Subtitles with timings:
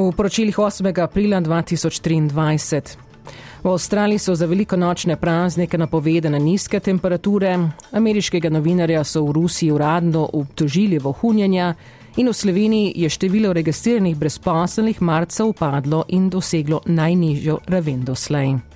[0.00, 1.02] V poročilih 8.
[1.02, 2.96] aprila 2023.
[3.62, 7.58] V Avstraliji so za veliko nočne praznike napovedane nizke temperature,
[7.92, 11.74] ameriškega novinarja so v Rusiji uradno obtožili vohunjenja
[12.16, 18.69] in v Sloveniji je število registriranih brezposelnih marca upadlo in doseglo najnižjo raven doslej.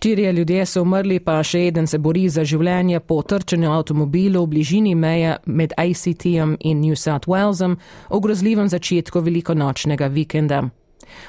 [0.00, 4.48] Štirje ljudje so umrli, pa še eden se bori za življenje po trčenju avtomobilu v
[4.54, 7.76] bližini meje med ACT-om in New South Walesom
[8.08, 10.62] v grozljivem začetku velikonočnega vikenda.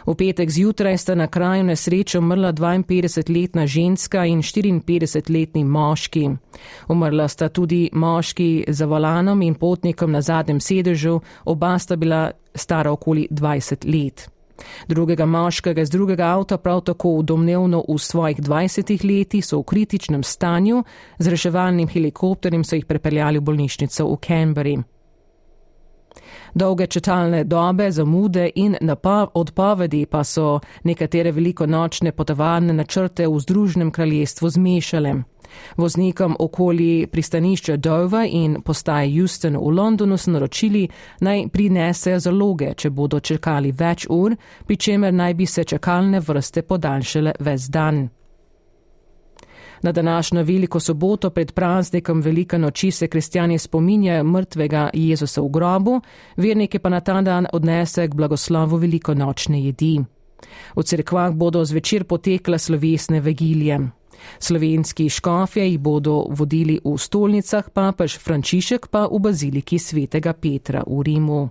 [0.08, 6.28] V petek zjutraj sta na kraju nesreče umrla 52-letna ženska in 54-letni moški.
[6.88, 12.92] Umrla sta tudi moški za volanom in potnikom na zadnjem sedežu, oba sta bila stara
[12.92, 14.32] okoli 20 let.
[14.88, 20.24] Drugega moškega iz drugega avta, prav tako domnevno v svojih 20 letih, so v kritičnem
[20.24, 20.84] stanju,
[21.20, 24.78] z reševalnim helikopterjem so jih prepeljali v bolnišnico v Canberri.
[26.54, 28.76] Dolge četalne dobe, zamude in
[29.34, 35.14] odpovedi pa so nekatere velikonočne potovalne načrte v Združenem kraljestvu zmešale.
[35.78, 40.88] Voznikom okoli pristanišča Dover in postaje Houston v Londonu so naročili
[41.20, 44.36] naj prinesejo zaloge, če bodo čakali več ur,
[44.66, 48.10] pri čemer naj bi se čakalne vrste podaljšale ves dan.
[49.82, 56.02] Na današnjo veliko soboto pred praznikom Velika noči se kristjani spominjajo mrtvega Jezusa v grobu,
[56.38, 60.00] verniki pa na ta dan odnese k blagoslovu veliko nočne jedi.
[60.76, 63.80] V cerkvah bodo zvečer potekle slovesne vegilije.
[64.40, 71.02] Slovenski škofje jih bodo vodili v stolnicah, papež Frančišek pa v baziliki svetega Petra v
[71.04, 71.50] Rimu.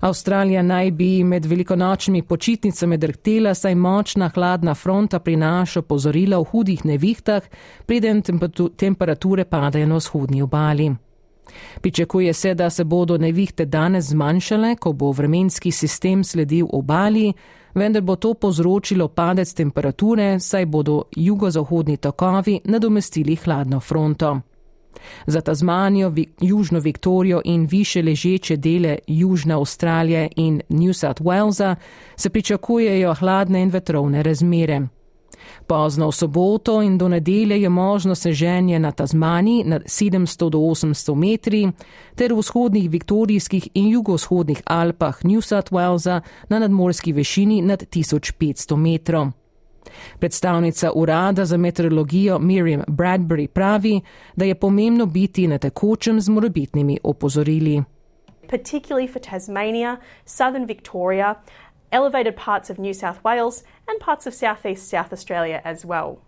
[0.00, 6.84] Avstralija naj bi med velikonočnimi počitnicami drhtela, saj močna hladna fronta prinaša pozorila v hudih
[6.84, 7.42] nevihtah,
[7.86, 8.22] preden
[8.76, 10.90] temperature padajo na vzhodni obali.
[11.80, 17.32] Pričakuje se, da se bodo nevihte danes zmanjšale, ko bo vremenski sistem sledil obali,
[17.74, 24.40] vendar bo to povzročilo padec temperature, saj bodo jugozahodni tokovi nadomestili hladno fronto.
[25.26, 31.74] Za Tasmanijo, Južno Viktorijo in više ležeče dele Južne Avstralije in New South Walesa
[32.16, 34.80] se pričakujejo hladne in vetrovne razmere.
[35.66, 41.14] Pozno v soboto in do nedelje je možno seženje na Tasmaniji nad 700 do 800
[41.14, 41.72] metri
[42.14, 48.76] ter v vzhodnih viktorijskih in jugovzhodnih Alpah New South Walesa na nadmorski višini nad 1500
[48.76, 49.30] metrov.
[50.18, 54.00] Predstavnica urada za meteorologijo Miriam Bradbury pravi,
[54.36, 57.82] da je pomembno biti na tekočem z morebitnimi opozorili.
[58.50, 61.34] Particularly for Tasmania, southern Victoria,
[61.92, 66.20] elevated parts of New South Wales, and parts of southeast South Australia as well.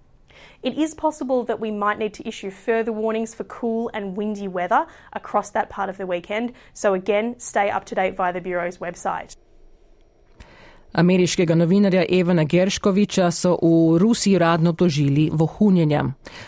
[0.63, 4.49] It is possible that we might need to issue further warnings for cool and windy
[4.49, 8.41] weather across that part of the weekend, so again, stay up to date via the
[8.41, 9.37] Bureau's website.
[10.93, 16.05] Ameriškega novinarja Evana Gerškoviča so v Rusiji radno obtožili vohunjenja.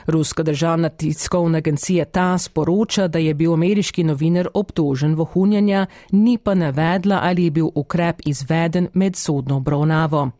[0.06, 6.54] Ruska državna tiskovna agencija ta sporoča, da je bil ameriški novinar obtožen vohunjenja, ni pa
[6.54, 10.31] navedla, ali je bil ukrep izveden med sodno obravnavo.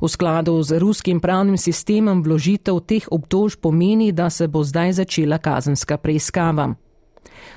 [0.00, 5.38] V skladu z ruskim pravnim sistemom vložitev teh obtož pomeni, da se bo zdaj začela
[5.38, 6.74] kazenska preiskava.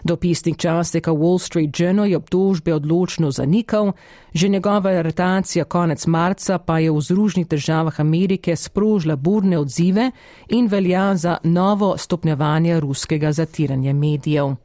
[0.04, 3.92] Dopisnik časnika Wall Street Journal je obtožbe odločno zanikal,
[4.34, 10.12] že njegova aretacija konec marca pa je v Združenih državah Amerike sprožila burne odzive
[10.50, 14.56] in velja za novo stopnjevanje ruskega zatiranja medijev.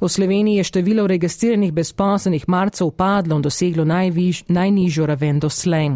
[0.00, 5.90] V Sloveniji je število registriranih brezposelnih marca upadlo in doseglo najviž, najnižjo raven doslej.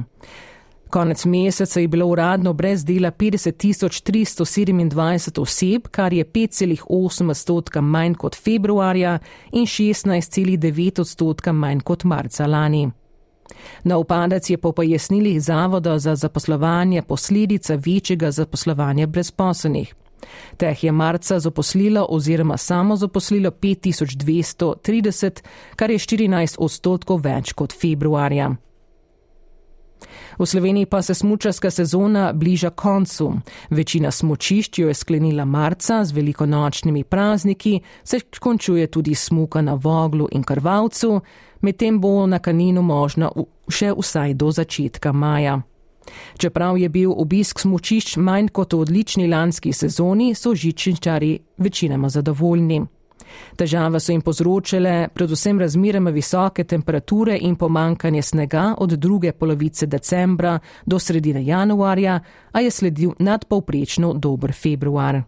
[0.94, 8.36] Konec meseca je bilo uradno brez dela 50.327 oseb, kar je 5,8 odstotka manj kot
[8.36, 9.18] februarja
[9.52, 12.90] in 16,9 odstotka manj kot marca lani.
[13.84, 19.94] Na upadec je po pojasnilih Zavoda za zaposlovanje posledica večjega zaposlovanja brezposobnih.
[20.56, 25.42] Teh je marca zaposlilo oziroma samo zaposlilo 5230,
[25.76, 28.56] kar je 14 odstotkov več kot februarja.
[30.38, 33.32] V Sloveniji pa se smučarska sezona bliža koncu.
[33.70, 40.28] Večina smočišč jo je sklenila marca z velikonočnimi prazniki, se končuje tudi smuka na Voglu
[40.32, 41.20] in Krvalcu,
[41.60, 43.32] medtem bo na Kaninu možno
[43.68, 45.60] še vsaj do začetka maja.
[46.38, 52.82] Čeprav je bil obisk smočišč manj kot v odlični lanski sezoni, so žičničari večinoma zadovoljni.
[53.56, 60.58] Težave so jim povzročile predvsem razmeroma visoke temperature in pomankanje snega od druge polovice decembra
[60.86, 62.20] do sredine januarja,
[62.52, 65.22] a je sledil nadpovprečno dober februar.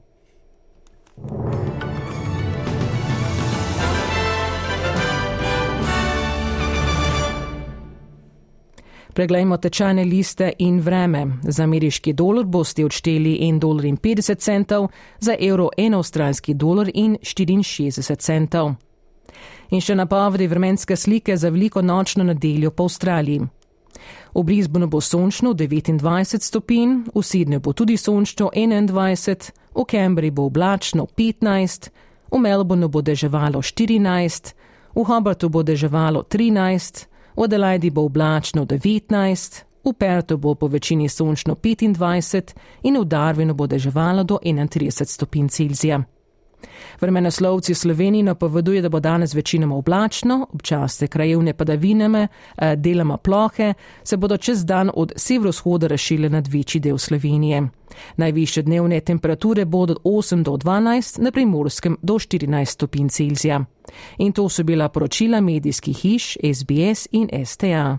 [9.16, 11.26] Preglejmo tečajne liste in vreme.
[11.42, 14.88] Za ameriški dolar boste odšteli 1,50 dolarja,
[15.20, 18.74] za evro 1 avstralski dolar in 64 centov.
[19.70, 23.40] In še napovedi vremenske slike za veliko nočno nedeljo po Avstraliji.
[24.34, 30.50] V Brisbonu bo sončno 29 stopinj, v Sydneyju bo tudi sončno 21, v Cambridgeu bo
[30.52, 31.88] oblačno 15,
[32.32, 34.54] v Melbourneu bo deževalo 14,
[34.94, 41.08] v Hobartu bo deževalo 13, v Adelaidi bo oblačno 19, v Pertu bo po večini
[41.08, 46.02] sončno 25 in v Darwinu bo deževalo do 31 stopinj Celzija.
[47.00, 53.74] Vremenoslovci Sloveniji napoveduje, da bo danes večinoma oblačno, občasne krajevne padavine, eh, deloma plohe,
[54.04, 57.68] se bodo čez dan od severovzhoda rešile nad večji del Slovenije.
[58.16, 63.64] Najviše dnevne temperature bodo od 8 do 12, na primorskem do 14 stopinj Celzija.
[64.18, 67.98] In to so bila poročila medijskih hiš SBS in STA.